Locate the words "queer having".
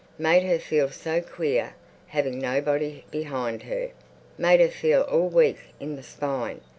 1.21-2.39